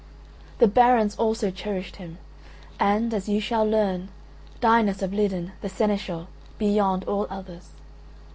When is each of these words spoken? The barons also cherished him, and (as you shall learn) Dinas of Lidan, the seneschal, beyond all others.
The 0.57 0.67
barons 0.67 1.15
also 1.15 1.51
cherished 1.51 1.97
him, 1.97 2.17
and 2.79 3.13
(as 3.13 3.29
you 3.29 3.39
shall 3.39 3.63
learn) 3.63 4.09
Dinas 4.59 5.03
of 5.03 5.13
Lidan, 5.13 5.51
the 5.61 5.69
seneschal, 5.69 6.25
beyond 6.57 7.03
all 7.03 7.27
others. 7.29 7.69